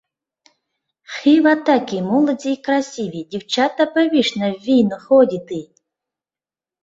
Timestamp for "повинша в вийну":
3.93-4.97